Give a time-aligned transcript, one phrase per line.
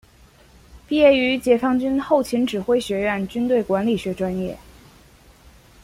[0.87, 4.57] 毕业于解放军后勤指挥学院军队管理学专业。